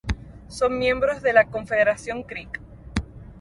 [0.47, 2.59] Son miembros de la Confederación Creek.